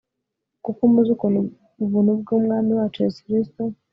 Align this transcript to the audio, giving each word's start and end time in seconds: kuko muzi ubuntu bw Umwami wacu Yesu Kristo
kuko 0.63 0.81
muzi 0.91 1.13
ubuntu 1.85 2.11
bw 2.21 2.29
Umwami 2.37 2.71
wacu 2.77 2.97
Yesu 3.03 3.19
Kristo 3.25 3.61